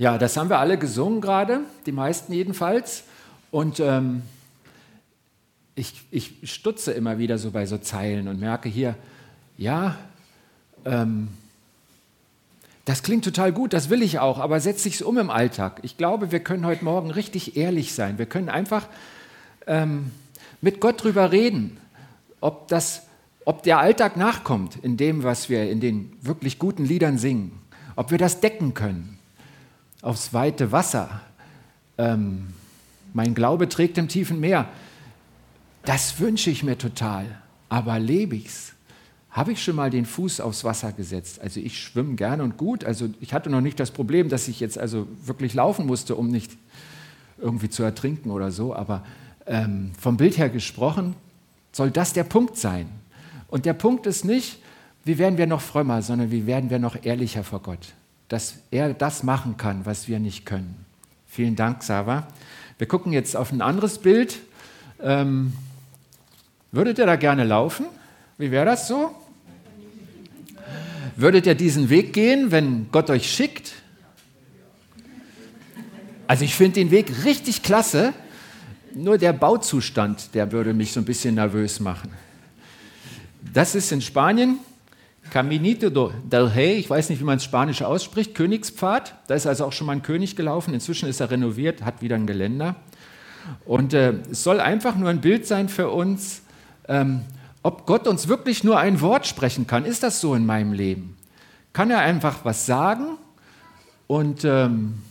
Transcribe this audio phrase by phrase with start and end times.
[0.00, 3.04] Ja, das haben wir alle gesungen gerade, die meisten jedenfalls.
[3.50, 4.22] Und ähm,
[5.74, 8.94] ich, ich stutze immer wieder so bei so Zeilen und merke hier,
[9.58, 9.98] ja,
[10.86, 11.28] ähm,
[12.86, 15.80] das klingt total gut, das will ich auch, aber setze ich es um im Alltag.
[15.82, 18.16] Ich glaube, wir können heute Morgen richtig ehrlich sein.
[18.16, 18.86] Wir können einfach
[19.66, 20.12] ähm,
[20.62, 21.76] mit Gott drüber reden,
[22.40, 23.02] ob, das,
[23.44, 27.52] ob der Alltag nachkommt in dem, was wir in den wirklich guten Liedern singen,
[27.96, 29.19] ob wir das decken können
[30.02, 31.20] aufs weite Wasser.
[31.98, 32.48] Ähm,
[33.12, 34.68] mein Glaube trägt im tiefen Meer.
[35.84, 37.26] Das wünsche ich mir total,
[37.68, 38.74] aber lebe ich's?
[39.30, 41.40] Habe ich schon mal den Fuß aufs Wasser gesetzt?
[41.40, 42.84] Also ich schwimme gerne und gut.
[42.84, 46.28] Also ich hatte noch nicht das Problem, dass ich jetzt also wirklich laufen musste, um
[46.28, 46.56] nicht
[47.38, 48.74] irgendwie zu ertrinken oder so.
[48.74, 49.04] Aber
[49.46, 51.14] ähm, vom Bild her gesprochen
[51.70, 52.88] soll das der Punkt sein.
[53.46, 54.58] Und der Punkt ist nicht,
[55.04, 57.94] wie werden wir noch frömmer, sondern wie werden wir noch ehrlicher vor Gott
[58.30, 60.86] dass er das machen kann, was wir nicht können.
[61.26, 62.28] Vielen Dank, Sava.
[62.78, 64.38] Wir gucken jetzt auf ein anderes Bild.
[65.02, 65.52] Ähm,
[66.70, 67.86] würdet ihr da gerne laufen?
[68.38, 69.14] Wie wäre das so?
[71.16, 73.72] Würdet ihr diesen Weg gehen, wenn Gott euch schickt?
[76.28, 78.12] Also ich finde den Weg richtig klasse,
[78.94, 82.12] nur der Bauzustand, der würde mich so ein bisschen nervös machen.
[83.52, 84.60] Das ist in Spanien,
[85.28, 89.14] Caminito del Rey, ich weiß nicht, wie man es Spanisch ausspricht, Königspfad.
[89.26, 90.74] Da ist also auch schon mal ein König gelaufen.
[90.74, 92.76] Inzwischen ist er renoviert, hat wieder ein Geländer.
[93.64, 96.42] Und äh, es soll einfach nur ein Bild sein für uns,
[96.88, 97.22] ähm,
[97.62, 99.84] ob Gott uns wirklich nur ein Wort sprechen kann.
[99.84, 101.16] Ist das so in meinem Leben?
[101.72, 103.18] Kann er einfach was sagen?
[104.06, 105.02] Und ähm,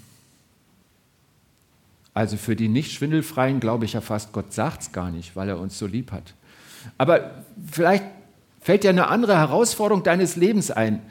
[2.13, 5.47] also für die nicht schwindelfreien glaube ich ja fast, Gott sagt es gar nicht, weil
[5.47, 6.33] er uns so lieb hat.
[6.97, 7.31] Aber
[7.71, 8.03] vielleicht
[8.61, 11.01] fällt dir eine andere Herausforderung deines Lebens ein,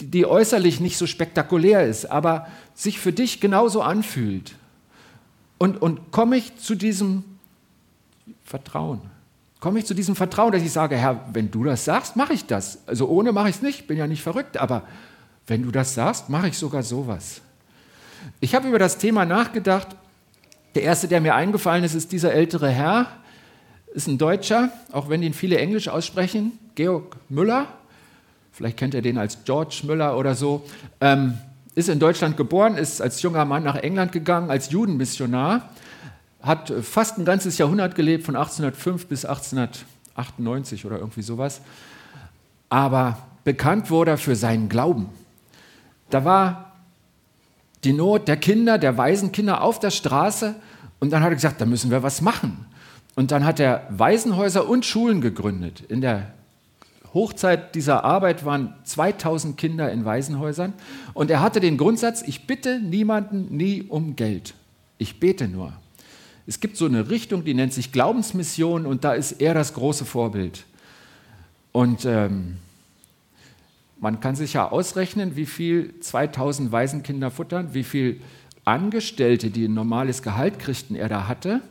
[0.00, 4.54] die, äußerlich nicht so spektakulär ist, aber sich für dich genauso anfühlt.
[5.58, 7.24] Und, und komme ich zu diesem
[8.44, 9.00] Vertrauen?
[9.60, 12.46] Komme ich zu diesem Vertrauen, dass ich sage, Herr, wenn du das sagst, mache ich
[12.46, 12.78] das.
[12.86, 14.82] Also ohne mache ich es nicht, bin ja nicht verrückt, aber
[15.48, 17.40] wenn du das sagst, mache ich sogar sowas.
[18.40, 19.88] Ich habe über das Thema nachgedacht.
[20.74, 23.06] Der erste, der mir eingefallen ist, ist dieser ältere Herr,
[23.94, 27.66] ist ein Deutscher, auch wenn ihn viele Englisch aussprechen, Georg Müller,
[28.52, 30.64] vielleicht kennt ihr den als George Müller oder so,
[31.00, 31.38] ähm,
[31.74, 35.70] ist in Deutschland geboren, ist als junger Mann nach England gegangen, als Judenmissionar,
[36.42, 41.60] hat fast ein ganzes Jahrhundert gelebt, von 1805 bis 1898 oder irgendwie sowas,
[42.68, 45.08] aber bekannt wurde er für seinen Glauben.
[46.10, 46.72] Da war
[47.84, 50.54] die Not der Kinder, der Waisenkinder auf der Straße
[51.00, 52.66] und dann hat er gesagt, da müssen wir was machen.
[53.18, 55.82] Und dann hat er Waisenhäuser und Schulen gegründet.
[55.88, 56.34] In der
[57.12, 60.72] Hochzeit dieser Arbeit waren 2000 Kinder in Waisenhäusern.
[61.14, 64.54] Und er hatte den Grundsatz, ich bitte niemanden nie um Geld.
[64.98, 65.72] Ich bete nur.
[66.46, 70.04] Es gibt so eine Richtung, die nennt sich Glaubensmission und da ist er das große
[70.04, 70.64] Vorbild.
[71.72, 72.58] Und ähm,
[73.98, 78.20] man kann sich ja ausrechnen, wie viel 2000 Waisenkinder futtern, wie viel
[78.64, 81.62] Angestellte, die ein normales Gehalt kriegten, er da hatte.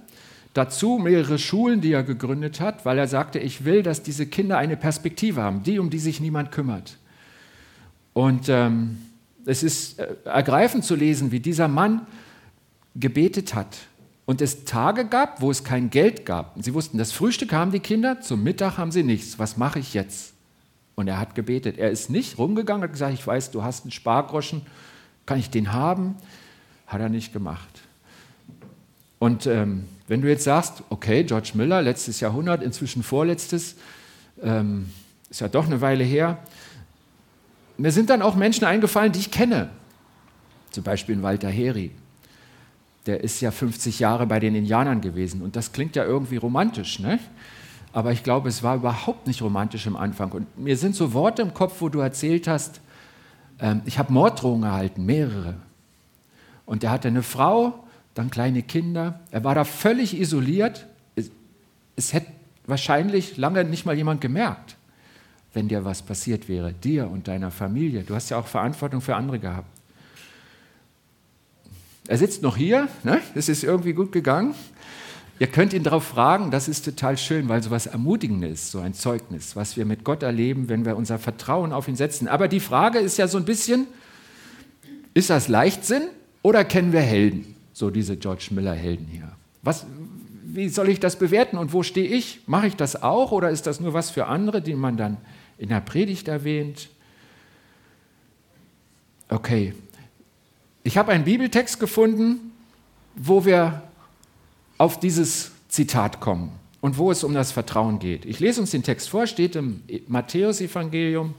[0.57, 4.57] Dazu mehrere Schulen, die er gegründet hat, weil er sagte, ich will, dass diese Kinder
[4.57, 6.97] eine Perspektive haben, die, um die sich niemand kümmert.
[8.13, 8.97] Und ähm,
[9.45, 12.07] es ist äh, ergreifend zu lesen, wie dieser Mann
[12.95, 13.77] gebetet hat
[14.25, 16.55] und es Tage gab, wo es kein Geld gab.
[16.59, 19.37] Sie wussten, das Frühstück haben die Kinder, zum Mittag haben sie nichts.
[19.37, 20.33] Was mache ich jetzt?
[20.95, 21.77] Und er hat gebetet.
[21.77, 24.63] Er ist nicht rumgegangen, hat gesagt, ich weiß, du hast einen Spargroschen,
[25.27, 26.15] kann ich den haben?
[26.87, 27.83] Hat er nicht gemacht.
[29.19, 33.75] Und ähm, wenn du jetzt sagst, okay, George Miller, letztes Jahrhundert, inzwischen vorletztes,
[34.41, 34.89] ähm,
[35.29, 36.39] ist ja doch eine Weile her,
[37.77, 39.69] mir sind dann auch Menschen eingefallen, die ich kenne.
[40.71, 41.91] Zum Beispiel Walter Heri.
[43.05, 45.41] Der ist ja 50 Jahre bei den Indianern gewesen.
[45.41, 47.19] Und das klingt ja irgendwie romantisch, ne?
[47.93, 50.31] Aber ich glaube, es war überhaupt nicht romantisch im Anfang.
[50.31, 52.81] Und mir sind so Worte im Kopf, wo du erzählt hast,
[53.59, 55.55] ähm, ich habe Morddrohungen erhalten, mehrere.
[56.65, 57.86] Und er hatte eine Frau,
[58.17, 59.19] dann kleine Kinder.
[59.31, 60.87] Er war da völlig isoliert.
[61.15, 61.29] Es,
[61.95, 62.31] es hätte
[62.65, 64.75] wahrscheinlich lange nicht mal jemand gemerkt,
[65.53, 68.03] wenn dir was passiert wäre, dir und deiner Familie.
[68.03, 69.69] Du hast ja auch Verantwortung für andere gehabt.
[72.07, 73.21] Er sitzt noch hier, ne?
[73.35, 74.55] es ist irgendwie gut gegangen.
[75.39, 78.79] Ihr könnt ihn darauf fragen, das ist total schön, weil so etwas Ermutigendes ist, so
[78.79, 82.27] ein Zeugnis, was wir mit Gott erleben, wenn wir unser Vertrauen auf ihn setzen.
[82.27, 83.85] Aber die Frage ist ja so ein bisschen,
[85.13, 86.03] ist das Leichtsinn
[86.41, 87.56] oder kennen wir Helden?
[87.77, 89.31] So diese George Miller-Helden hier.
[89.61, 89.85] Was,
[90.43, 92.39] wie soll ich das bewerten und wo stehe ich?
[92.47, 95.17] Mache ich das auch oder ist das nur was für andere, die man dann
[95.59, 96.89] in der Predigt erwähnt?
[99.29, 99.75] Okay,
[100.83, 102.51] Ich habe einen Bibeltext gefunden,
[103.15, 103.83] wo wir
[104.77, 108.25] auf dieses Zitat kommen und wo es um das Vertrauen geht.
[108.25, 111.35] Ich lese uns den Text vor, steht im Matthäusevangelium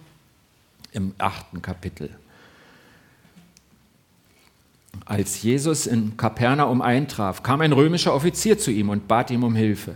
[0.92, 2.10] im achten Kapitel.
[5.04, 9.54] Als Jesus in Kapernaum eintraf, kam ein römischer Offizier zu ihm und bat ihm um
[9.54, 9.94] Hilfe.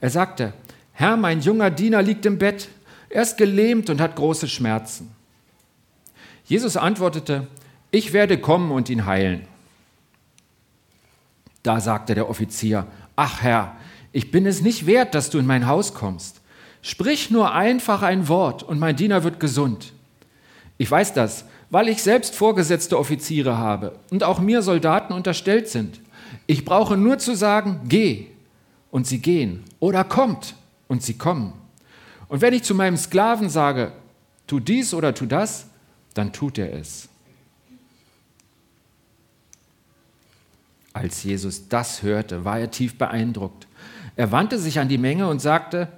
[0.00, 0.52] Er sagte,
[0.92, 2.68] Herr, mein junger Diener liegt im Bett,
[3.08, 5.10] er ist gelähmt und hat große Schmerzen.
[6.44, 7.46] Jesus antwortete,
[7.90, 9.46] ich werde kommen und ihn heilen.
[11.62, 12.86] Da sagte der Offizier,
[13.16, 13.76] ach Herr,
[14.12, 16.40] ich bin es nicht wert, dass du in mein Haus kommst.
[16.82, 19.92] Sprich nur einfach ein Wort und mein Diener wird gesund.
[20.78, 26.00] Ich weiß das, weil ich selbst vorgesetzte Offiziere habe und auch mir Soldaten unterstellt sind.
[26.46, 28.26] Ich brauche nur zu sagen, geh
[28.90, 30.54] und sie gehen oder kommt
[30.88, 31.52] und sie kommen.
[32.28, 33.92] Und wenn ich zu meinem Sklaven sage,
[34.46, 35.66] tu dies oder tu das,
[36.14, 37.08] dann tut er es.
[40.92, 43.66] Als Jesus das hörte, war er tief beeindruckt.
[44.16, 45.88] Er wandte sich an die Menge und sagte,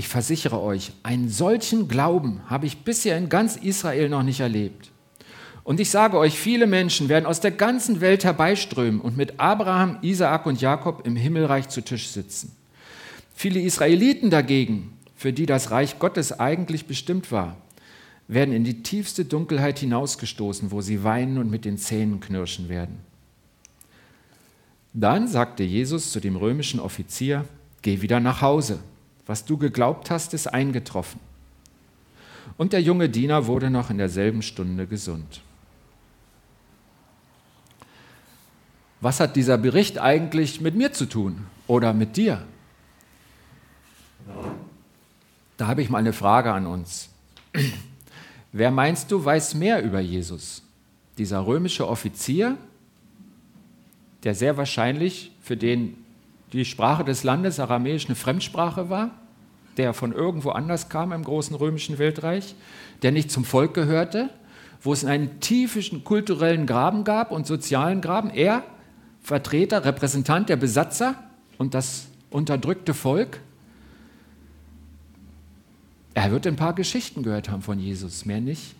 [0.00, 4.90] ich versichere euch, einen solchen Glauben habe ich bisher in ganz Israel noch nicht erlebt.
[5.62, 9.98] Und ich sage euch, viele Menschen werden aus der ganzen Welt herbeiströmen und mit Abraham,
[10.02, 12.56] Isaak und Jakob im Himmelreich zu Tisch sitzen.
[13.34, 17.56] Viele Israeliten dagegen, für die das Reich Gottes eigentlich bestimmt war,
[18.26, 22.98] werden in die tiefste Dunkelheit hinausgestoßen, wo sie weinen und mit den Zähnen knirschen werden.
[24.94, 27.44] Dann sagte Jesus zu dem römischen Offizier,
[27.82, 28.80] geh wieder nach Hause
[29.30, 31.20] was du geglaubt hast, ist eingetroffen.
[32.56, 35.40] Und der junge Diener wurde noch in derselben Stunde gesund.
[39.00, 42.44] Was hat dieser Bericht eigentlich mit mir zu tun oder mit dir?
[45.56, 47.08] Da habe ich mal eine Frage an uns.
[48.52, 50.64] Wer meinst du, weiß mehr über Jesus?
[51.18, 52.58] Dieser römische Offizier,
[54.24, 55.96] der sehr wahrscheinlich für den
[56.52, 59.10] die Sprache des Landes aramäisch eine Fremdsprache war?
[59.76, 62.54] der von irgendwo anders kam im großen römischen Weltreich,
[63.02, 64.28] der nicht zum Volk gehörte,
[64.82, 68.30] wo es einen tiefen kulturellen Graben gab und sozialen Graben.
[68.30, 68.62] Er,
[69.22, 71.14] Vertreter, Repräsentant der Besatzer
[71.56, 73.40] und das unterdrückte Volk.
[76.12, 78.74] Er wird ein paar Geschichten gehört haben von Jesus, mehr nicht.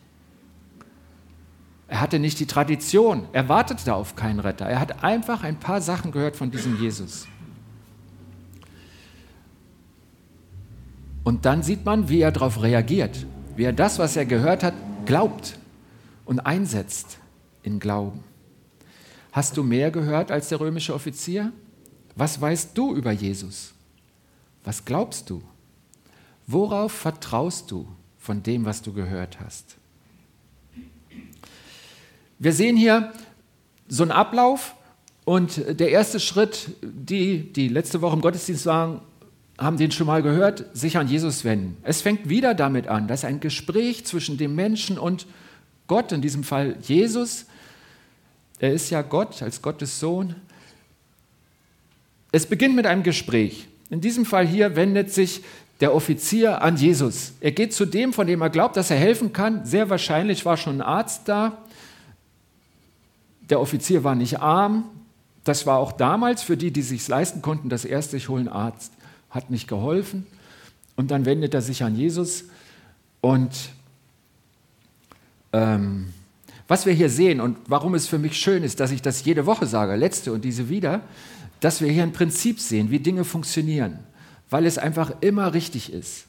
[1.88, 4.66] Er hatte nicht die Tradition, er wartete auf keinen Retter.
[4.66, 7.26] Er hat einfach ein paar Sachen gehört von diesem Jesus.
[11.22, 13.26] Und dann sieht man, wie er darauf reagiert,
[13.56, 14.74] wie er das, was er gehört hat,
[15.04, 15.58] glaubt
[16.24, 17.18] und einsetzt
[17.62, 18.24] in Glauben.
[19.32, 21.52] Hast du mehr gehört als der römische Offizier?
[22.16, 23.74] Was weißt du über Jesus?
[24.64, 25.42] Was glaubst du?
[26.46, 27.86] Worauf vertraust du
[28.18, 29.76] von dem, was du gehört hast?
[32.38, 33.12] Wir sehen hier
[33.88, 34.74] so einen Ablauf
[35.24, 39.02] und der erste Schritt, die, die letzte Woche im Gottesdienst waren,
[39.60, 41.76] haben den schon mal gehört, sich an Jesus wenden.
[41.82, 45.26] Es fängt wieder damit an, dass ein Gespräch zwischen dem Menschen und
[45.86, 47.44] Gott, in diesem Fall Jesus,
[48.58, 50.34] er ist ja Gott als Gottes Sohn.
[52.32, 53.68] Es beginnt mit einem Gespräch.
[53.90, 55.42] In diesem Fall hier wendet sich
[55.80, 57.32] der Offizier an Jesus.
[57.40, 59.66] Er geht zu dem, von dem er glaubt, dass er helfen kann.
[59.66, 61.58] Sehr wahrscheinlich war schon ein Arzt da.
[63.50, 64.84] Der Offizier war nicht arm.
[65.44, 68.48] Das war auch damals für die, die sich leisten konnten, das erste, ich hole einen
[68.48, 68.92] Arzt
[69.30, 70.26] hat nicht geholfen.
[70.96, 72.44] Und dann wendet er sich an Jesus.
[73.20, 73.70] Und
[75.52, 76.12] ähm,
[76.68, 79.46] was wir hier sehen und warum es für mich schön ist, dass ich das jede
[79.46, 81.02] Woche sage, letzte und diese wieder,
[81.60, 83.98] dass wir hier ein Prinzip sehen, wie Dinge funktionieren,
[84.50, 86.26] weil es einfach immer richtig ist.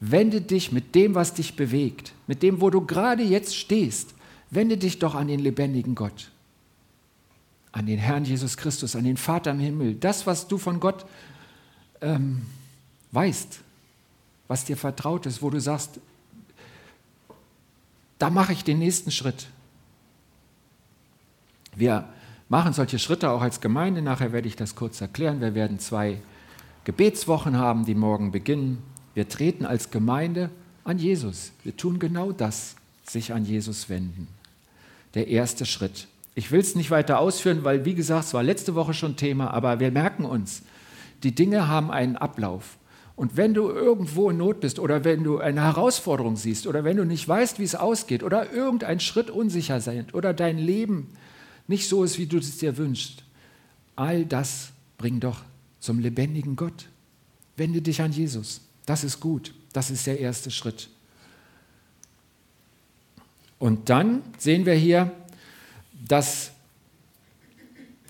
[0.00, 4.14] Wende dich mit dem, was dich bewegt, mit dem, wo du gerade jetzt stehst,
[4.50, 6.30] wende dich doch an den lebendigen Gott,
[7.72, 9.94] an den Herrn Jesus Christus, an den Vater im Himmel.
[9.94, 11.04] Das, was du von Gott
[12.00, 12.46] ähm,
[13.12, 13.60] weißt,
[14.48, 16.00] was dir vertraut ist, wo du sagst,
[18.18, 19.46] da mache ich den nächsten Schritt.
[21.76, 22.08] Wir
[22.48, 24.02] machen solche Schritte auch als Gemeinde.
[24.02, 25.40] Nachher werde ich das kurz erklären.
[25.40, 26.20] Wir werden zwei
[26.84, 28.82] Gebetswochen haben, die morgen beginnen.
[29.14, 30.50] Wir treten als Gemeinde
[30.84, 31.52] an Jesus.
[31.62, 32.74] Wir tun genau das,
[33.06, 34.26] sich an Jesus wenden.
[35.14, 36.08] Der erste Schritt.
[36.34, 39.52] Ich will es nicht weiter ausführen, weil, wie gesagt, es war letzte Woche schon Thema,
[39.52, 40.62] aber wir merken uns,
[41.22, 42.78] die Dinge haben einen Ablauf.
[43.16, 46.96] Und wenn du irgendwo in Not bist oder wenn du eine Herausforderung siehst oder wenn
[46.96, 51.08] du nicht weißt, wie es ausgeht oder irgendein Schritt unsicher sein oder dein Leben
[51.66, 53.24] nicht so ist, wie du es dir wünschst,
[53.96, 55.42] all das bring doch
[55.80, 56.86] zum lebendigen Gott.
[57.56, 58.60] Wende dich an Jesus.
[58.86, 59.52] Das ist gut.
[59.72, 60.88] Das ist der erste Schritt.
[63.58, 65.10] Und dann sehen wir hier,
[66.06, 66.52] dass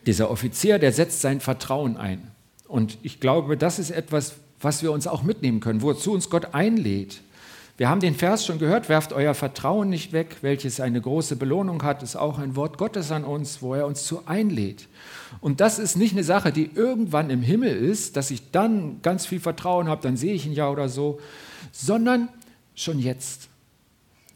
[0.07, 2.31] dieser Offizier, der setzt sein Vertrauen ein.
[2.69, 6.55] Und ich glaube, das ist etwas, was wir uns auch mitnehmen können, wozu uns Gott
[6.55, 7.23] einlädt.
[7.79, 11.85] Wir haben den Vers schon gehört, werft euer Vertrauen nicht weg, welches eine große Belohnung
[11.85, 14.89] hat, ist auch ein Wort Gottes an uns, wo er uns zu einlädt.
[15.41, 19.27] Und das ist nicht eine Sache, die irgendwann im Himmel ist, dass ich dann ganz
[19.27, 21.21] viel Vertrauen habe, dann sehe ich ihn ja oder so,
[21.71, 22.29] sondern
[22.75, 23.49] schon jetzt.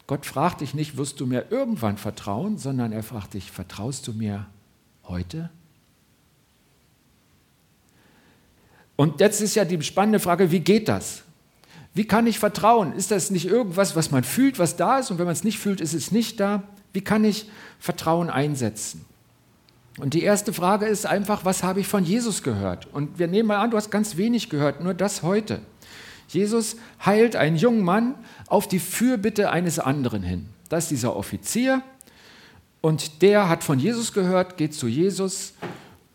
[0.07, 4.13] Gott fragt dich nicht, wirst du mir irgendwann vertrauen, sondern er fragt dich, vertraust du
[4.13, 4.47] mir
[5.05, 5.51] heute?
[8.97, 11.23] Und jetzt ist ja die spannende Frage, wie geht das?
[11.95, 12.93] Wie kann ich vertrauen?
[12.93, 15.11] Ist das nicht irgendwas, was man fühlt, was da ist?
[15.11, 16.63] Und wenn man es nicht fühlt, ist es nicht da.
[16.93, 19.05] Wie kann ich Vertrauen einsetzen?
[19.99, 22.89] Und die erste Frage ist einfach, was habe ich von Jesus gehört?
[22.93, 25.61] Und wir nehmen mal an, du hast ganz wenig gehört, nur das heute.
[26.29, 28.15] Jesus heilt einen jungen Mann
[28.47, 30.49] auf die Fürbitte eines anderen hin.
[30.71, 31.83] Das ist dieser Offizier
[32.81, 35.53] und der hat von Jesus gehört, geht zu Jesus.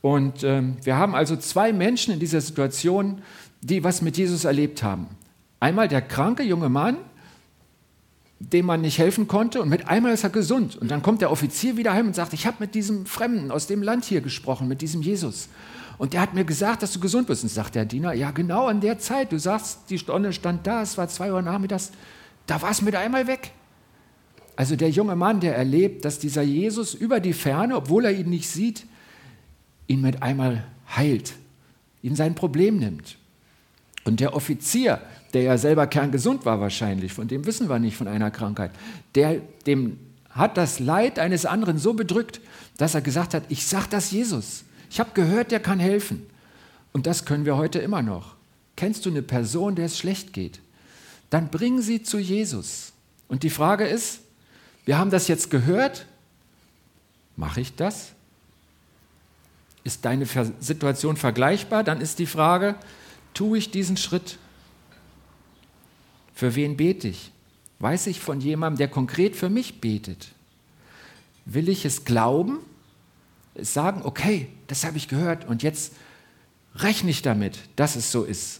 [0.01, 3.21] Und ähm, wir haben also zwei Menschen in dieser Situation,
[3.61, 5.07] die was mit Jesus erlebt haben.
[5.59, 6.97] Einmal der kranke junge Mann,
[8.39, 10.75] dem man nicht helfen konnte, und mit einmal ist er gesund.
[10.75, 13.65] Und dann kommt der Offizier wieder heim und sagt, ich habe mit diesem Fremden aus
[13.65, 15.49] dem Land hier gesprochen, mit diesem Jesus.
[15.97, 17.41] Und der hat mir gesagt, dass du gesund bist.
[17.41, 20.83] Und sagt der Diener, ja genau an der Zeit, du sagst, die Stunde stand da,
[20.83, 21.91] es war zwei Uhr nachmittags,
[22.45, 23.51] da war es mit einmal weg.
[24.55, 28.29] Also der junge Mann, der erlebt, dass dieser Jesus über die Ferne, obwohl er ihn
[28.29, 28.85] nicht sieht,
[29.87, 30.63] ihn mit einmal
[30.95, 31.33] heilt,
[32.01, 33.17] ihm sein Problem nimmt.
[34.03, 35.01] Und der Offizier,
[35.33, 38.71] der ja selber kerngesund war wahrscheinlich, von dem wissen wir nicht von einer Krankheit,
[39.15, 42.39] der, dem hat das Leid eines anderen so bedrückt,
[42.77, 44.63] dass er gesagt hat, ich sage das Jesus.
[44.89, 46.25] Ich habe gehört, der kann helfen.
[46.93, 48.35] Und das können wir heute immer noch.
[48.75, 50.59] Kennst du eine Person, der es schlecht geht?
[51.29, 52.93] Dann bring sie zu Jesus.
[53.27, 54.21] Und die Frage ist,
[54.85, 56.05] wir haben das jetzt gehört,
[57.35, 58.13] mache ich das?
[59.87, 60.25] Ist deine
[60.59, 61.81] Situation vergleichbar?
[61.81, 62.75] Dann ist die Frage,
[63.33, 64.37] tue ich diesen Schritt?
[66.33, 67.31] Für wen bete ich?
[67.79, 70.27] Weiß ich von jemandem, der konkret für mich betet?
[71.45, 72.59] Will ich es glauben?
[73.55, 75.93] Sagen, okay, das habe ich gehört und jetzt
[76.75, 78.59] rechne ich damit, dass es so ist.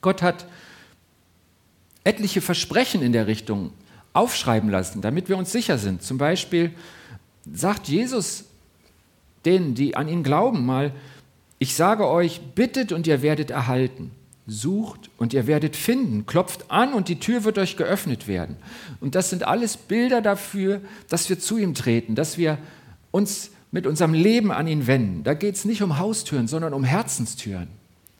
[0.00, 0.48] Gott hat
[2.02, 3.70] etliche Versprechen in der Richtung
[4.14, 6.02] aufschreiben lassen, damit wir uns sicher sind.
[6.02, 6.74] Zum Beispiel
[7.52, 8.45] sagt Jesus
[9.46, 10.92] denen, die an ihn glauben, mal,
[11.58, 14.10] ich sage euch, bittet und ihr werdet erhalten.
[14.46, 18.56] Sucht und ihr werdet finden, klopft an und die Tür wird euch geöffnet werden.
[19.00, 22.58] Und das sind alles Bilder dafür, dass wir zu ihm treten, dass wir
[23.10, 25.24] uns mit unserem Leben an ihn wenden.
[25.24, 27.68] Da geht es nicht um Haustüren, sondern um Herzenstüren.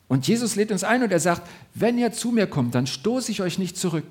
[0.09, 3.31] Und Jesus lädt uns ein und er sagt, wenn ihr zu mir kommt, dann stoße
[3.31, 4.07] ich euch nicht zurück.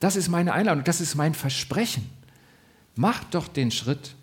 [0.00, 2.08] Das ist meine Einladung, das ist mein Versprechen.
[2.96, 4.14] Macht doch den Schritt.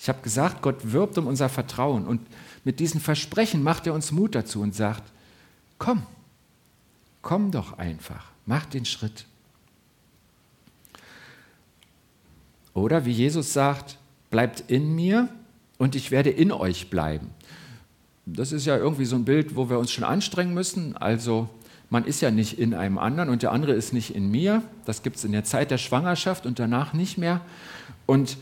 [0.00, 2.20] Ich habe gesagt, Gott wirbt um unser Vertrauen und
[2.64, 5.02] mit diesen Versprechen macht er uns Mut dazu und sagt,
[5.78, 6.06] komm,
[7.22, 9.26] Komm doch einfach, mach den Schritt.
[12.72, 13.98] Oder wie Jesus sagt,
[14.30, 15.28] bleibt in mir
[15.76, 17.30] und ich werde in euch bleiben.
[18.24, 20.96] Das ist ja irgendwie so ein Bild, wo wir uns schon anstrengen müssen.
[20.96, 21.48] Also
[21.90, 24.62] man ist ja nicht in einem anderen und der andere ist nicht in mir.
[24.84, 27.40] Das gibt es in der Zeit der Schwangerschaft und danach nicht mehr.
[28.06, 28.38] Und,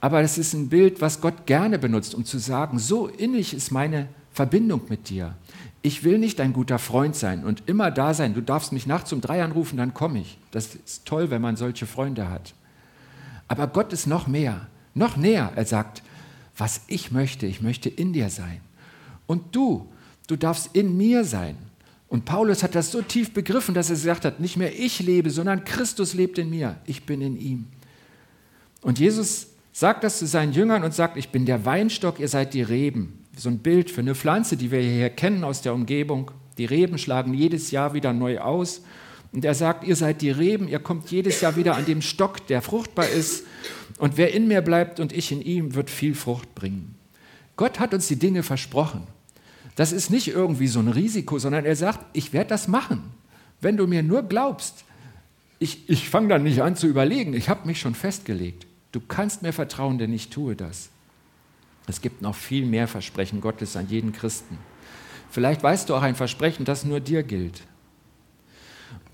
[0.00, 3.72] aber das ist ein Bild, was Gott gerne benutzt, um zu sagen, so innig ist
[3.72, 5.34] meine Verbindung mit dir
[5.84, 8.32] ich will nicht dein guter Freund sein und immer da sein.
[8.32, 10.38] Du darfst mich nachts um drei anrufen, dann komme ich.
[10.50, 12.54] Das ist toll, wenn man solche Freunde hat.
[13.48, 15.52] Aber Gott ist noch mehr, noch näher.
[15.54, 16.02] Er sagt,
[16.56, 18.62] was ich möchte, ich möchte in dir sein.
[19.26, 19.86] Und du,
[20.26, 21.58] du darfst in mir sein.
[22.08, 25.28] Und Paulus hat das so tief begriffen, dass er gesagt hat, nicht mehr ich lebe,
[25.28, 26.76] sondern Christus lebt in mir.
[26.86, 27.66] Ich bin in ihm.
[28.84, 32.54] Und Jesus sagt das zu seinen Jüngern und sagt, ich bin der Weinstock, ihr seid
[32.54, 36.30] die Reben so ein Bild für eine Pflanze, die wir hier kennen aus der Umgebung.
[36.58, 38.82] Die Reben schlagen jedes Jahr wieder neu aus.
[39.32, 42.46] Und er sagt, ihr seid die Reben, ihr kommt jedes Jahr wieder an dem Stock,
[42.46, 43.44] der fruchtbar ist.
[43.98, 46.94] Und wer in mir bleibt und ich in ihm, wird viel Frucht bringen.
[47.56, 49.06] Gott hat uns die Dinge versprochen.
[49.74, 53.02] Das ist nicht irgendwie so ein Risiko, sondern er sagt, ich werde das machen,
[53.60, 54.84] wenn du mir nur glaubst.
[55.58, 58.66] Ich, ich fange dann nicht an zu überlegen, ich habe mich schon festgelegt.
[58.94, 60.88] Du kannst mir vertrauen, denn ich tue das.
[61.88, 64.56] Es gibt noch viel mehr Versprechen Gottes an jeden Christen.
[65.32, 67.62] Vielleicht weißt du auch ein Versprechen, das nur dir gilt.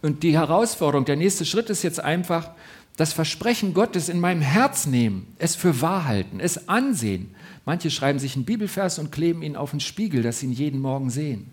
[0.02, 2.50] Und die Herausforderung, der nächste Schritt ist jetzt einfach,
[2.98, 7.34] das Versprechen Gottes in meinem Herz nehmen, es für wahr halten, es ansehen.
[7.64, 10.80] Manche schreiben sich einen Bibelvers und kleben ihn auf den Spiegel, dass sie ihn jeden
[10.80, 11.52] Morgen sehen.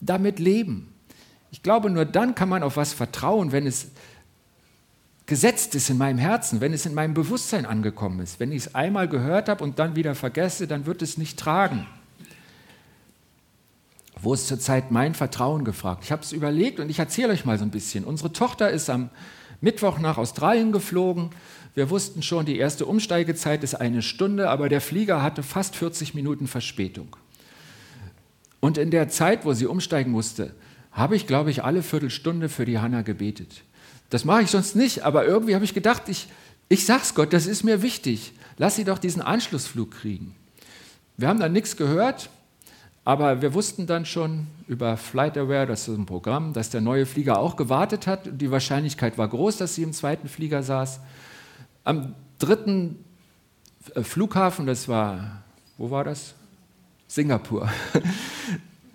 [0.00, 0.94] Damit leben.
[1.50, 3.88] Ich glaube, nur dann kann man auf was vertrauen, wenn es
[5.26, 8.40] gesetzt ist in meinem Herzen, wenn es in meinem Bewusstsein angekommen ist.
[8.40, 11.86] Wenn ich es einmal gehört habe und dann wieder vergesse, dann wird es nicht tragen.
[14.20, 16.04] Wo ist zurzeit mein Vertrauen gefragt?
[16.04, 18.04] Ich habe es überlegt und ich erzähle euch mal so ein bisschen.
[18.04, 19.10] Unsere Tochter ist am
[19.60, 21.30] Mittwoch nach Australien geflogen.
[21.74, 26.14] Wir wussten schon, die erste Umsteigezeit ist eine Stunde, aber der Flieger hatte fast 40
[26.14, 27.16] Minuten Verspätung.
[28.60, 30.54] Und in der Zeit, wo sie umsteigen musste,
[30.92, 33.62] habe ich, glaube ich, alle Viertelstunde für die Hanna gebetet.
[34.10, 36.28] Das mache ich sonst nicht, aber irgendwie habe ich gedacht, ich,
[36.68, 38.32] ich sag's Gott, das ist mir wichtig.
[38.56, 40.34] Lass sie doch diesen Anschlussflug kriegen.
[41.16, 42.30] Wir haben dann nichts gehört,
[43.04, 47.38] aber wir wussten dann schon über FlightAware, das ist ein Programm, dass der neue Flieger
[47.38, 48.40] auch gewartet hat.
[48.40, 51.00] Die Wahrscheinlichkeit war groß, dass sie im zweiten Flieger saß.
[51.84, 53.04] Am dritten
[53.94, 55.42] äh, Flughafen, das war,
[55.76, 56.34] wo war das?
[57.08, 57.68] Singapur.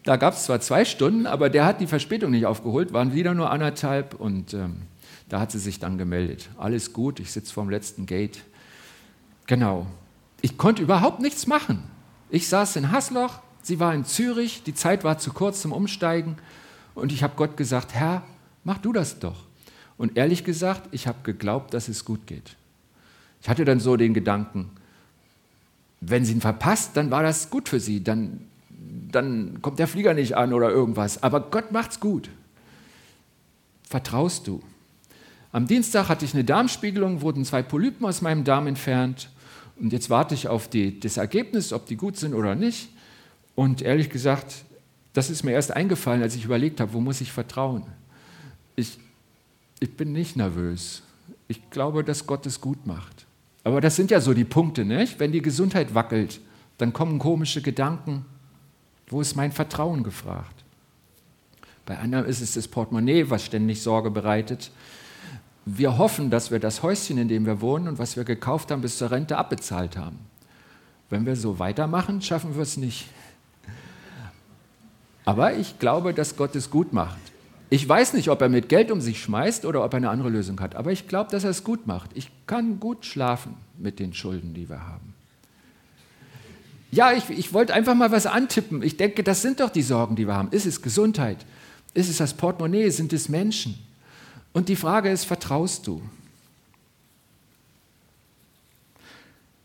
[0.05, 3.35] Da gab es zwar zwei Stunden, aber der hat die Verspätung nicht aufgeholt, waren wieder
[3.35, 4.77] nur anderthalb und ähm,
[5.29, 6.49] da hat sie sich dann gemeldet.
[6.57, 8.43] Alles gut, ich sitze vorm letzten Gate.
[9.47, 9.87] Genau.
[10.41, 11.83] Ich konnte überhaupt nichts machen.
[12.29, 16.37] Ich saß in Hasloch, sie war in Zürich, die Zeit war zu kurz zum Umsteigen
[16.95, 18.23] und ich habe Gott gesagt, Herr,
[18.63, 19.45] mach du das doch.
[19.97, 22.55] Und ehrlich gesagt, ich habe geglaubt, dass es gut geht.
[23.41, 24.71] Ich hatte dann so den Gedanken,
[26.01, 30.13] wenn sie ihn verpasst, dann war das gut für sie, dann, dann kommt der Flieger
[30.13, 31.21] nicht an oder irgendwas.
[31.21, 32.29] Aber Gott macht's gut.
[33.83, 34.61] Vertraust du?
[35.51, 39.29] Am Dienstag hatte ich eine Darmspiegelung, wurden zwei Polypen aus meinem Darm entfernt.
[39.79, 42.89] Und jetzt warte ich auf die, das Ergebnis, ob die gut sind oder nicht.
[43.55, 44.63] Und ehrlich gesagt,
[45.13, 47.83] das ist mir erst eingefallen, als ich überlegt habe, wo muss ich vertrauen.
[48.75, 48.99] Ich,
[49.79, 51.01] ich bin nicht nervös.
[51.47, 53.25] Ich glaube, dass Gott es gut macht.
[53.63, 55.19] Aber das sind ja so die Punkte, nicht?
[55.19, 56.39] Wenn die Gesundheit wackelt,
[56.77, 58.25] dann kommen komische Gedanken.
[59.07, 60.63] Wo ist mein Vertrauen gefragt?
[61.85, 64.71] Bei anderen ist es das Portemonnaie, was ständig Sorge bereitet
[65.65, 68.81] wir hoffen, dass wir das Häuschen, in dem wir wohnen und was wir gekauft haben,
[68.81, 70.19] bis zur Rente abbezahlt haben.
[71.09, 73.07] Wenn wir so weitermachen, schaffen wir es nicht.
[75.25, 77.19] Aber ich glaube, dass Gott es gut macht.
[77.69, 80.29] Ich weiß nicht, ob er mit Geld um sich schmeißt oder ob er eine andere
[80.29, 82.09] Lösung hat, aber ich glaube, dass er es gut macht.
[82.15, 85.13] Ich kann gut schlafen mit den Schulden, die wir haben.
[86.91, 88.81] Ja, ich, ich wollte einfach mal was antippen.
[88.81, 90.49] Ich denke, das sind doch die Sorgen, die wir haben.
[90.49, 91.45] Ist es Gesundheit?
[91.93, 92.89] Ist es das Portemonnaie?
[92.89, 93.77] Sind es Menschen?
[94.53, 96.01] Und die Frage ist, vertraust du?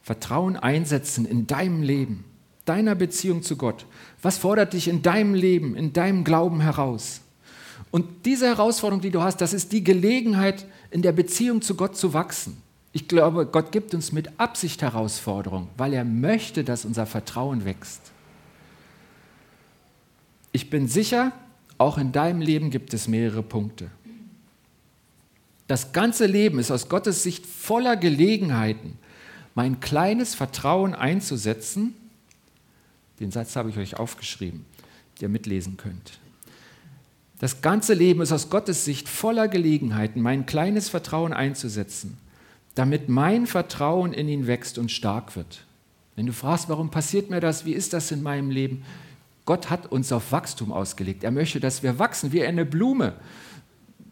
[0.02, 2.24] Vertrauen einsetzen in deinem Leben,
[2.66, 3.86] deiner Beziehung zu Gott.
[4.20, 7.22] Was fordert dich in deinem Leben, in deinem Glauben heraus?
[7.90, 11.96] Und diese Herausforderung, die du hast, das ist die Gelegenheit, in der Beziehung zu Gott
[11.96, 12.58] zu wachsen.
[12.92, 18.00] Ich glaube, Gott gibt uns mit Absicht Herausforderungen, weil er möchte, dass unser Vertrauen wächst.
[20.52, 21.32] Ich bin sicher,
[21.78, 23.90] auch in deinem Leben gibt es mehrere Punkte.
[25.66, 28.98] Das ganze Leben ist aus Gottes Sicht voller Gelegenheiten,
[29.54, 31.94] mein kleines Vertrauen einzusetzen.
[33.20, 34.66] Den Satz habe ich euch aufgeschrieben,
[35.20, 36.18] der mitlesen könnt.
[37.38, 42.18] Das ganze Leben ist aus Gottes Sicht voller Gelegenheiten, mein kleines Vertrauen einzusetzen,
[42.74, 45.64] damit mein Vertrauen in ihn wächst und stark wird.
[46.16, 48.84] Wenn du fragst, warum passiert mir das, wie ist das in meinem Leben?
[49.46, 51.24] Gott hat uns auf Wachstum ausgelegt.
[51.24, 53.14] Er möchte, dass wir wachsen wie eine Blume.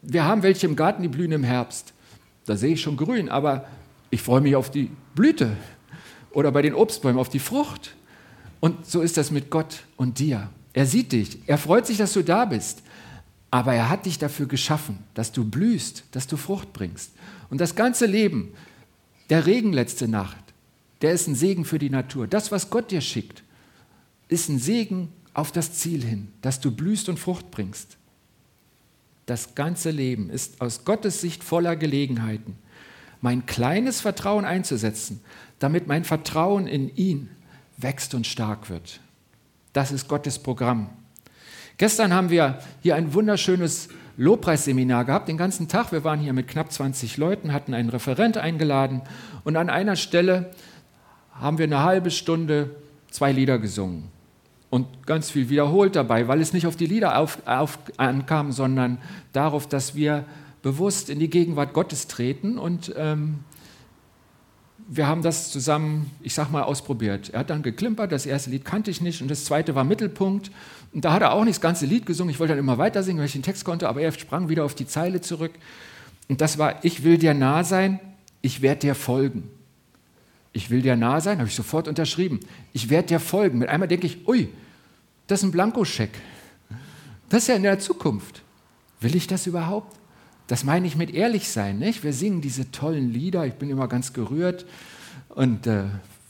[0.05, 1.93] Wir haben welche im Garten, die blühen im Herbst.
[2.45, 3.65] Da sehe ich schon grün, aber
[4.09, 5.55] ich freue mich auf die Blüte
[6.31, 7.95] oder bei den Obstbäumen auf die Frucht.
[8.59, 10.49] Und so ist das mit Gott und dir.
[10.73, 12.83] Er sieht dich, er freut sich, dass du da bist,
[13.49, 17.13] aber er hat dich dafür geschaffen, dass du blühst, dass du Frucht bringst.
[17.49, 18.53] Und das ganze Leben,
[19.29, 20.43] der Regen letzte Nacht,
[21.01, 22.27] der ist ein Segen für die Natur.
[22.27, 23.43] Das, was Gott dir schickt,
[24.27, 27.97] ist ein Segen auf das Ziel hin, dass du blühst und Frucht bringst.
[29.25, 32.57] Das ganze Leben ist aus Gottes Sicht voller Gelegenheiten,
[33.21, 35.21] mein kleines Vertrauen einzusetzen,
[35.59, 37.29] damit mein Vertrauen in ihn
[37.77, 38.99] wächst und stark wird.
[39.71, 40.89] Das ist Gottes Programm.
[41.77, 45.91] Gestern haben wir hier ein wunderschönes Lobpreisseminar gehabt, den ganzen Tag.
[45.91, 49.01] Wir waren hier mit knapp 20 Leuten, hatten einen Referent eingeladen
[49.43, 50.51] und an einer Stelle
[51.31, 52.75] haben wir eine halbe Stunde
[53.09, 54.12] zwei Lieder gesungen
[54.73, 58.97] und ganz viel wiederholt dabei, weil es nicht auf die Lieder auf, auf, ankam, sondern
[59.31, 60.25] darauf, dass wir
[60.63, 63.41] bewusst in die Gegenwart Gottes treten und ähm,
[64.87, 67.29] wir haben das zusammen, ich sag mal, ausprobiert.
[67.29, 70.49] Er hat dann geklimpert, das erste Lied kannte ich nicht und das zweite war Mittelpunkt.
[70.91, 72.31] Und da hat er auch nicht das ganze Lied gesungen.
[72.31, 74.65] Ich wollte dann immer weiter singen, weil ich den Text konnte, aber er sprang wieder
[74.65, 75.51] auf die Zeile zurück.
[76.29, 77.99] Und das war, ich will dir nah sein,
[78.41, 79.51] ich werde dir folgen.
[80.51, 82.39] Ich will dir nah sein, habe ich sofort unterschrieben.
[82.73, 83.59] Ich werde dir folgen.
[83.59, 84.49] Mit einmal denke ich, ui,
[85.27, 86.11] das ist ein Blankoscheck.
[87.29, 88.41] Das ist ja in der Zukunft.
[88.99, 89.97] Will ich das überhaupt?
[90.47, 91.79] Das meine ich mit ehrlich sein.
[91.79, 92.03] Nicht?
[92.03, 94.65] Wir singen diese tollen Lieder, ich bin immer ganz gerührt
[95.29, 95.85] und äh,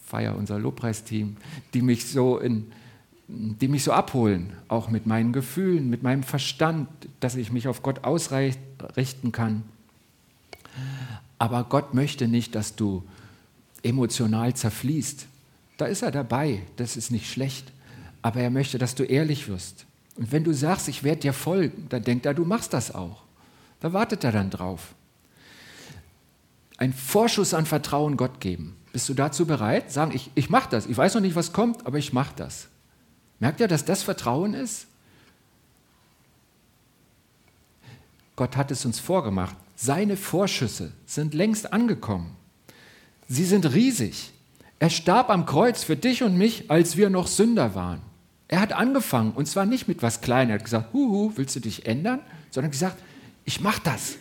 [0.05, 1.37] feiere unser Lobpreisteam,
[1.73, 2.71] die mich so in,
[3.27, 6.87] die mich so abholen, auch mit meinen Gefühlen, mit meinem Verstand,
[7.19, 9.63] dass ich mich auf Gott ausrichten kann.
[11.39, 13.03] Aber Gott möchte nicht, dass du
[13.81, 15.25] emotional zerfließt.
[15.75, 17.72] Da ist er dabei, das ist nicht schlecht.
[18.23, 19.85] Aber er möchte, dass du ehrlich wirst.
[20.15, 23.21] Und wenn du sagst, ich werde dir folgen, dann denkt er, du machst das auch.
[23.79, 24.95] Da wartet er dann drauf.
[26.77, 28.75] Ein Vorschuss an Vertrauen Gott geben.
[28.93, 29.91] Bist du dazu bereit?
[29.91, 30.85] Sagen, ich, ich mache das.
[30.85, 32.69] Ich weiß noch nicht, was kommt, aber ich mache das.
[33.39, 34.87] Merkt ihr, dass das Vertrauen ist?
[38.35, 39.55] Gott hat es uns vorgemacht.
[39.75, 42.35] Seine Vorschüsse sind längst angekommen.
[43.27, 44.31] Sie sind riesig.
[44.79, 48.01] Er starb am Kreuz für dich und mich, als wir noch Sünder waren.
[48.47, 50.51] Er hat angefangen und zwar nicht mit was Kleinem.
[50.51, 52.19] Er hat gesagt, Huhu, willst du dich ändern?
[52.51, 53.01] Sondern gesagt,
[53.45, 54.15] ich mache das.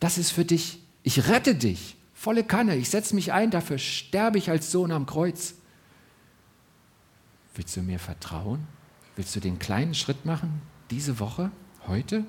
[0.00, 0.80] Das ist für dich.
[1.02, 1.96] Ich rette dich.
[2.14, 2.76] Volle Kanne.
[2.76, 3.50] Ich setze mich ein.
[3.50, 5.54] Dafür sterbe ich als Sohn am Kreuz.
[7.54, 8.66] Willst du mir vertrauen?
[9.16, 10.62] Willst du den kleinen Schritt machen?
[10.90, 11.50] Diese Woche?
[11.86, 12.24] Heute?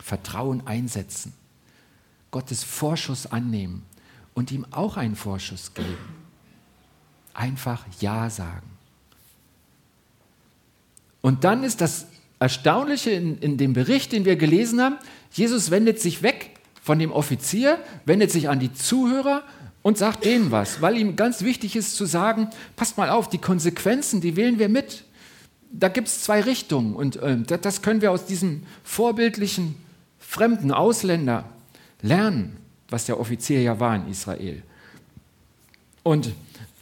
[0.00, 1.32] Vertrauen einsetzen.
[2.30, 3.84] Gottes Vorschuss annehmen
[4.34, 6.23] und ihm auch einen Vorschuss geben.
[7.34, 8.70] Einfach Ja sagen.
[11.20, 12.06] Und dann ist das
[12.38, 14.96] Erstaunliche in, in dem Bericht, den wir gelesen haben,
[15.30, 16.50] Jesus wendet sich weg
[16.82, 19.42] von dem Offizier, wendet sich an die Zuhörer
[19.82, 23.38] und sagt denen was, weil ihm ganz wichtig ist zu sagen, passt mal auf, die
[23.38, 25.04] Konsequenzen, die wählen wir mit.
[25.72, 29.76] Da gibt es zwei Richtungen und äh, das können wir aus diesem vorbildlichen
[30.18, 31.48] fremden Ausländer
[32.02, 32.56] lernen,
[32.90, 34.62] was der Offizier ja war in Israel.
[36.02, 36.32] Und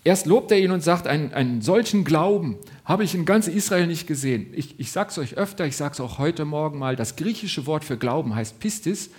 [0.05, 3.87] erst lobt er ihn und sagt, einen, einen solchen Glauben habe ich in ganz Israel
[3.87, 4.53] nicht gesehen.
[4.53, 7.67] Ich, ich sage es euch öfter, ich sage es auch heute Morgen mal, das griechische
[7.67, 9.11] Wort für Glauben heißt Pistis,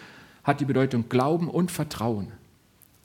[0.44, 2.32] hat die Bedeutung Glauben und Vertrauen.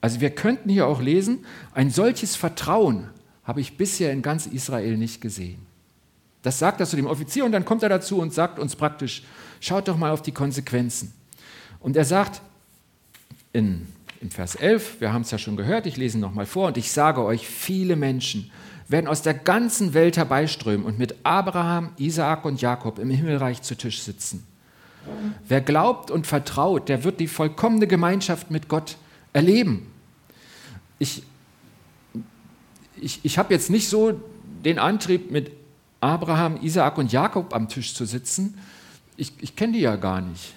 [0.00, 3.08] Also wir könnten hier auch lesen, ein solches Vertrauen
[3.44, 5.66] habe ich bisher in ganz Israel nicht gesehen.
[6.42, 9.22] Das sagt er zu dem Offizier und dann kommt er dazu und sagt uns praktisch,
[9.60, 11.12] schaut doch mal auf die Konsequenzen.
[11.80, 12.40] Und er sagt
[13.52, 13.86] in,
[14.20, 16.90] in Vers 11, wir haben es ja schon gehört, ich lese nochmal vor, und ich
[16.90, 18.50] sage euch, viele Menschen
[18.88, 23.76] werden aus der ganzen Welt herbeiströmen und mit Abraham, Isaak und Jakob im Himmelreich zu
[23.76, 24.46] Tisch sitzen.
[25.46, 28.96] Wer glaubt und vertraut, der wird die vollkommene Gemeinschaft mit Gott
[29.32, 29.86] erleben.
[30.98, 31.22] Ich,
[32.96, 34.20] ich, ich habe jetzt nicht so
[34.64, 35.52] den Antrieb, mit
[36.00, 38.58] Abraham, Isaak und Jakob am Tisch zu sitzen.
[39.16, 40.54] Ich, ich kenne die ja gar nicht.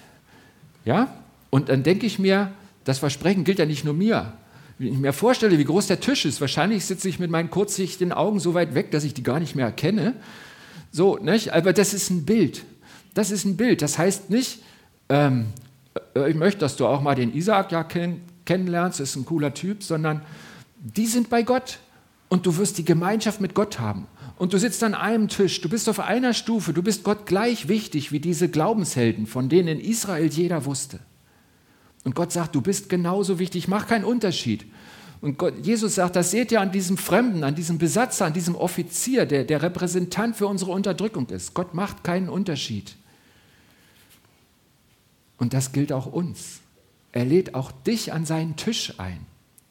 [0.84, 1.14] Ja?
[1.50, 2.52] Und dann denke ich mir,
[2.84, 4.32] das Versprechen gilt ja nicht nur mir.
[4.78, 8.12] Wenn ich mir vorstelle, wie groß der Tisch ist, wahrscheinlich sitze ich mit meinen kurzsichtigen
[8.12, 10.14] Augen so weit weg, dass ich die gar nicht mehr erkenne.
[10.90, 11.52] So, nicht?
[11.52, 12.64] Aber das ist ein Bild.
[13.14, 13.82] Das ist ein Bild.
[13.82, 14.62] Das heißt nicht,
[15.08, 15.46] ähm,
[16.14, 19.54] äh, ich möchte, dass du auch mal den Isaak ja kenn kennenlernst, ist ein cooler
[19.54, 20.22] Typ, sondern
[20.80, 21.78] die sind bei Gott
[22.28, 24.08] und du wirst die Gemeinschaft mit Gott haben.
[24.36, 27.68] Und du sitzt an einem Tisch, du bist auf einer Stufe, du bist Gott gleich
[27.68, 30.98] wichtig wie diese Glaubenshelden, von denen in Israel jeder wusste.
[32.04, 34.66] Und Gott sagt, du bist genauso wichtig, mach keinen Unterschied.
[35.20, 38.56] Und Gott, Jesus sagt, das seht ihr an diesem Fremden, an diesem Besatzer, an diesem
[38.56, 41.54] Offizier, der der Repräsentant für unsere Unterdrückung ist.
[41.54, 42.96] Gott macht keinen Unterschied.
[45.38, 46.60] Und das gilt auch uns.
[47.12, 49.24] Er lädt auch dich an seinen Tisch ein.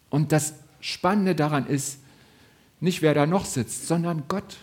[0.10, 2.00] Und das Spannende daran ist,
[2.80, 4.58] nicht wer da noch sitzt, sondern Gott.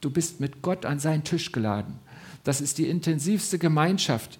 [0.00, 1.98] Du bist mit Gott an seinen Tisch geladen.
[2.42, 4.38] Das ist die intensivste Gemeinschaft,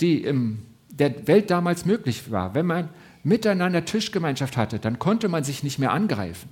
[0.00, 2.54] die im der Welt damals möglich war.
[2.54, 2.88] Wenn man
[3.22, 6.48] miteinander Tischgemeinschaft hatte, dann konnte man sich nicht mehr angreifen.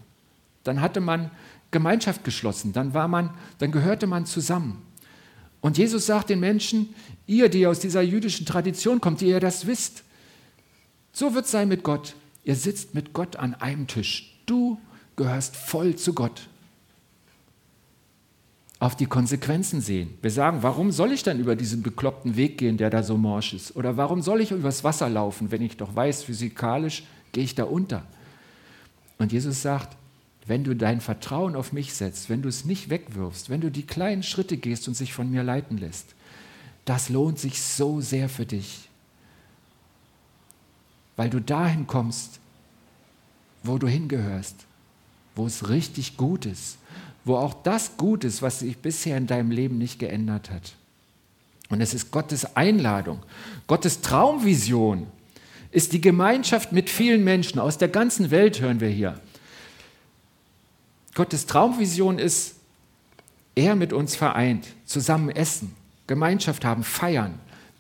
[0.65, 1.31] Dann hatte man
[1.71, 4.83] Gemeinschaft geschlossen, dann war man, dann gehörte man zusammen.
[5.61, 6.95] Und Jesus sagt den Menschen,
[7.27, 10.03] ihr, die aus dieser jüdischen Tradition kommt, die ihr das wisst,
[11.13, 12.15] so wird es sein mit Gott.
[12.45, 14.41] Ihr sitzt mit Gott an einem Tisch.
[14.47, 14.81] Du
[15.15, 16.49] gehörst voll zu Gott
[18.83, 20.19] auf die Konsequenzen sehen.
[20.23, 23.55] Wir sagen, warum soll ich dann über diesen bekloppten Weg gehen, der da so morsch
[23.55, 23.77] ist?
[23.77, 27.63] Oder warum soll ich übers Wasser laufen, wenn ich doch weiß, physikalisch gehe ich da
[27.63, 28.03] unter?
[29.19, 29.97] Und Jesus sagt,
[30.49, 33.87] wenn du dein Vertrauen auf mich setzt, wenn du es nicht wegwirfst, wenn du die
[33.87, 36.17] kleinen Schritte gehst und sich von mir leiten lässt,
[36.85, 38.89] das lohnt sich so sehr für dich.
[41.15, 42.41] Weil du dahin kommst,
[43.63, 44.57] wo du hingehörst,
[45.37, 46.79] wo es richtig gut ist,
[47.25, 50.75] wo auch das gut ist, was sich bisher in deinem Leben nicht geändert hat.
[51.69, 53.21] Und es ist Gottes Einladung,
[53.67, 55.07] Gottes Traumvision
[55.71, 59.19] ist die Gemeinschaft mit vielen Menschen aus der ganzen Welt, hören wir hier.
[61.15, 62.57] Gottes Traumvision ist,
[63.55, 65.75] er mit uns vereint, zusammen essen,
[66.07, 67.39] Gemeinschaft haben, feiern.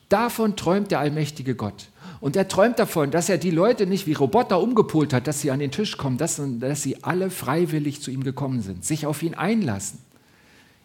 [0.08, 1.88] Davon träumt der allmächtige Gott.
[2.22, 5.50] Und er träumt davon, dass er die Leute nicht wie Roboter umgepolt hat, dass sie
[5.50, 9.24] an den Tisch kommen, dass, dass sie alle freiwillig zu ihm gekommen sind, sich auf
[9.24, 9.98] ihn einlassen,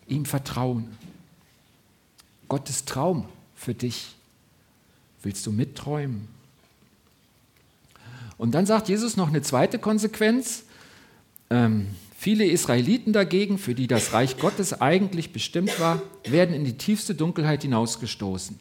[0.07, 0.87] ihm vertrauen.
[2.47, 4.15] Gottes Traum für dich.
[5.21, 6.27] Willst du mitträumen?
[8.39, 10.63] Und dann sagt Jesus noch eine zweite Konsequenz.
[11.51, 11.85] Ähm,
[12.17, 17.13] viele Israeliten dagegen, für die das Reich Gottes eigentlich bestimmt war, werden in die tiefste
[17.13, 18.59] Dunkelheit hinausgestoßen.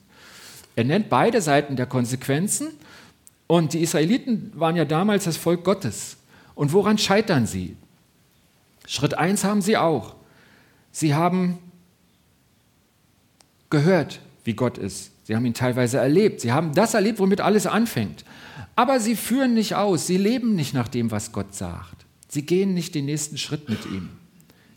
[0.77, 2.69] Er nennt beide Seiten der Konsequenzen.
[3.49, 6.19] Und die Israeliten waren ja damals das Volk Gottes.
[6.55, 7.77] Und woran scheitern sie?
[8.87, 10.15] Schritt 1 haben sie auch.
[10.93, 11.59] Sie haben
[13.71, 15.11] gehört, wie Gott ist.
[15.25, 16.41] Sie haben ihn teilweise erlebt.
[16.41, 18.25] Sie haben das erlebt, womit alles anfängt.
[18.77, 20.07] Aber sie führen nicht aus.
[20.07, 22.07] Sie leben nicht nach dem, was Gott sagt.
[22.29, 24.11] Sie gehen nicht den nächsten Schritt mit ihm.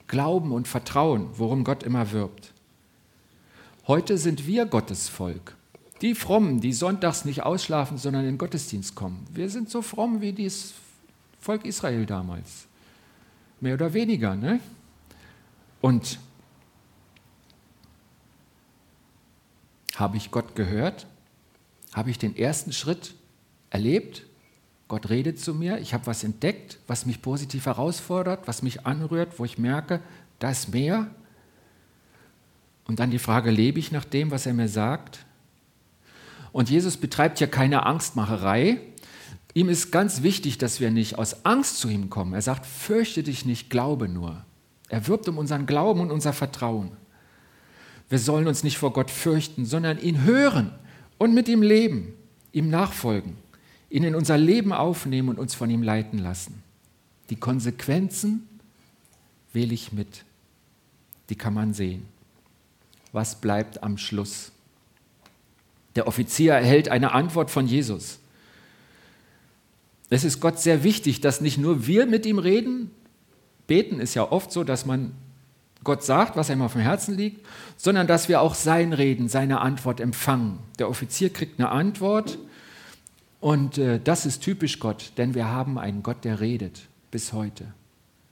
[0.08, 2.54] Glauben und Vertrauen, worum Gott immer wirbt.
[3.88, 5.56] Heute sind wir Gottes Volk.
[6.02, 9.26] Die Frommen, die sonntags nicht ausschlafen, sondern in den Gottesdienst kommen.
[9.34, 10.74] Wir sind so fromm wie das
[11.40, 12.68] Volk Israel damals.
[13.60, 14.36] Mehr oder weniger.
[14.36, 14.60] Ne?
[15.82, 16.20] Und
[19.96, 21.08] habe ich Gott gehört?
[21.94, 23.14] Habe ich den ersten Schritt
[23.70, 24.26] erlebt?
[24.88, 29.38] Gott redet zu mir, ich habe was entdeckt, was mich positiv herausfordert, was mich anrührt,
[29.38, 30.02] wo ich merke,
[30.40, 31.08] da ist mehr.
[32.88, 35.26] Und dann die Frage, lebe ich nach dem, was er mir sagt?
[36.52, 38.80] Und Jesus betreibt ja keine Angstmacherei.
[39.54, 42.34] Ihm ist ganz wichtig, dass wir nicht aus Angst zu ihm kommen.
[42.34, 44.44] Er sagt, fürchte dich nicht, glaube nur.
[44.90, 46.92] Er wirbt um unseren Glauben und unser Vertrauen.
[48.10, 50.72] Wir sollen uns nicht vor Gott fürchten, sondern ihn hören
[51.20, 52.14] und mit ihm leben,
[52.52, 53.38] ihm nachfolgen,
[53.90, 56.64] ihn in unser Leben aufnehmen und uns von ihm leiten lassen.
[57.30, 58.50] Die Konsequenzen
[59.54, 60.24] wähle ich mit.
[61.30, 62.06] Die kann man sehen.
[63.12, 64.52] Was bleibt am Schluss?
[66.00, 68.20] Der Offizier erhält eine Antwort von Jesus.
[70.10, 72.90] Es ist Gott sehr wichtig, dass nicht nur wir mit ihm reden,
[73.68, 75.12] beten ist ja oft so, dass man
[75.84, 79.60] Gott sagt, was einem auf dem Herzen liegt, sondern dass wir auch sein Reden, seine
[79.60, 80.60] Antwort empfangen.
[80.80, 82.38] Der Offizier kriegt eine Antwort
[83.42, 87.74] und äh, das ist typisch Gott, denn wir haben einen Gott, der redet bis heute.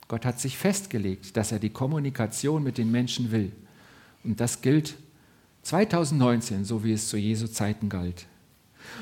[0.08, 3.52] Gott hat sich festgelegt, dass er die Kommunikation mit den Menschen will.
[4.24, 4.96] Und das gilt
[5.68, 8.26] 2019, so wie es zu Jesu Zeiten galt.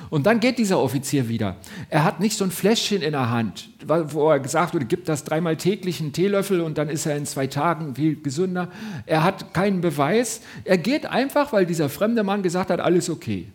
[0.09, 1.57] Und dann geht dieser Offizier wieder.
[1.89, 5.23] Er hat nicht so ein Fläschchen in der Hand, wo er gesagt wurde, gib das
[5.23, 8.71] dreimal täglich einen Teelöffel und dann ist er in zwei Tagen viel gesünder.
[9.05, 10.41] Er hat keinen Beweis.
[10.63, 13.47] Er geht einfach, weil dieser fremde Mann gesagt hat, alles okay.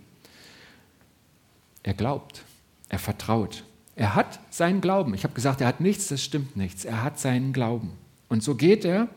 [1.82, 2.42] Er glaubt,
[2.88, 3.64] er vertraut.
[3.96, 5.14] Er hat seinen Glauben.
[5.14, 6.84] Ich habe gesagt, er hat nichts, das stimmt nichts.
[6.84, 7.90] Er hat seinen Glauben.
[8.28, 9.08] Und so geht er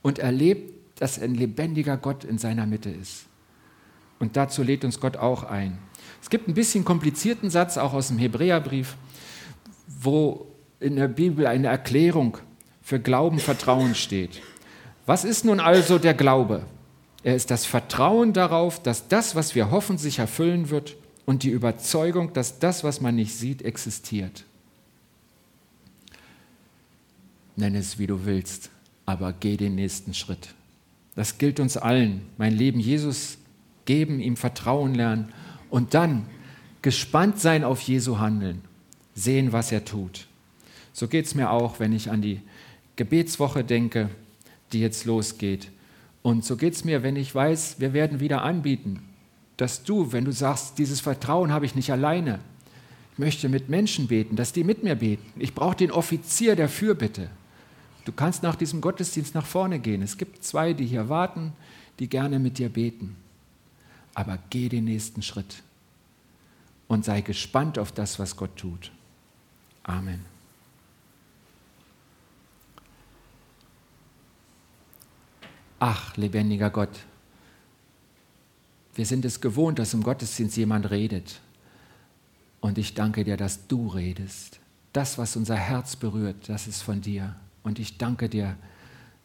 [0.00, 3.26] und erlebt, dass ein lebendiger Gott in seiner Mitte ist.
[4.22, 5.78] Und dazu lädt uns Gott auch ein.
[6.22, 8.94] Es gibt ein bisschen komplizierten Satz auch aus dem Hebräerbrief,
[9.88, 10.46] wo
[10.78, 12.38] in der Bibel eine Erklärung
[12.82, 14.40] für Glauben, Vertrauen steht.
[15.06, 16.62] Was ist nun also der Glaube?
[17.24, 20.94] Er ist das Vertrauen darauf, dass das, was wir hoffen, sich erfüllen wird
[21.26, 24.44] und die Überzeugung, dass das, was man nicht sieht, existiert.
[27.56, 28.70] Nenn es, wie du willst,
[29.04, 30.54] aber geh den nächsten Schritt.
[31.16, 32.22] Das gilt uns allen.
[32.38, 33.38] Mein Leben Jesus
[33.84, 35.32] geben, ihm Vertrauen lernen
[35.70, 36.26] und dann
[36.82, 38.62] gespannt sein auf Jesu Handeln,
[39.14, 40.26] sehen, was er tut.
[40.92, 42.40] So geht es mir auch, wenn ich an die
[42.96, 44.10] Gebetswoche denke,
[44.72, 45.70] die jetzt losgeht.
[46.22, 49.02] Und so geht es mir, wenn ich weiß, wir werden wieder anbieten,
[49.56, 52.40] dass du, wenn du sagst, dieses Vertrauen habe ich nicht alleine,
[53.12, 55.38] ich möchte mit Menschen beten, dass die mit mir beten.
[55.38, 57.28] Ich brauche den Offizier der Fürbitte.
[58.04, 60.02] Du kannst nach diesem Gottesdienst nach vorne gehen.
[60.02, 61.52] Es gibt zwei, die hier warten,
[61.98, 63.16] die gerne mit dir beten
[64.14, 65.62] aber geh den nächsten Schritt
[66.88, 68.92] und sei gespannt auf das, was Gott tut.
[69.82, 70.24] Amen.
[75.78, 77.00] Ach, lebendiger Gott,
[78.94, 81.40] wir sind es gewohnt, dass im Gottesdienst jemand redet.
[82.60, 84.60] Und ich danke dir, dass du redest.
[84.92, 87.34] Das, was unser Herz berührt, das ist von dir.
[87.64, 88.56] Und ich danke dir,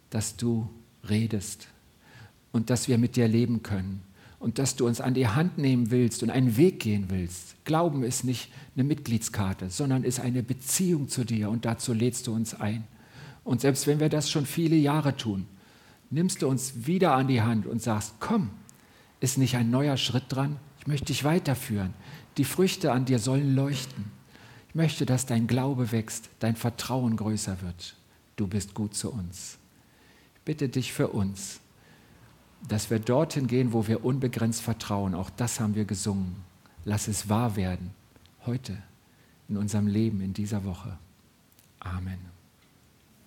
[0.09, 0.69] dass du
[1.07, 1.67] redest
[2.51, 4.06] und dass wir mit dir leben können
[4.39, 7.55] und dass du uns an die Hand nehmen willst und einen Weg gehen willst.
[7.65, 12.33] Glauben ist nicht eine Mitgliedskarte, sondern ist eine Beziehung zu dir und dazu lädst du
[12.33, 12.83] uns ein.
[13.43, 15.47] Und selbst wenn wir das schon viele Jahre tun,
[16.09, 18.49] nimmst du uns wieder an die Hand und sagst, komm,
[19.19, 20.57] ist nicht ein neuer Schritt dran?
[20.79, 21.93] Ich möchte dich weiterführen.
[22.37, 24.05] Die Früchte an dir sollen leuchten.
[24.69, 27.95] Ich möchte, dass dein Glaube wächst, dein Vertrauen größer wird.
[28.35, 29.57] Du bist gut zu uns.
[30.35, 31.59] Ich bitte dich für uns
[32.67, 35.15] dass wir dorthin gehen, wo wir unbegrenzt vertrauen.
[35.15, 36.35] Auch das haben wir gesungen.
[36.85, 37.91] Lass es wahr werden,
[38.45, 38.77] heute,
[39.49, 40.97] in unserem Leben, in dieser Woche.
[41.79, 42.36] Amen.